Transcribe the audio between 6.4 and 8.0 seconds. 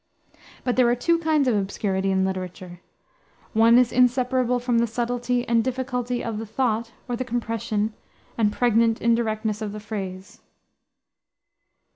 thought or the compression